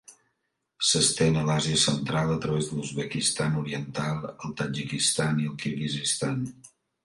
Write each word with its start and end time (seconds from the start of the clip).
S'estén 0.91 1.37
a 1.41 1.43
l'Àsia 1.49 1.81
Central 1.81 2.33
a 2.37 2.39
través 2.47 2.71
de 2.71 2.79
l'Uzbekistan 2.79 3.61
oriental, 3.61 4.27
el 4.33 4.59
Tadjikistan 4.65 5.41
i 5.45 5.49
el 5.55 5.63
Kirguizistan. 5.65 6.45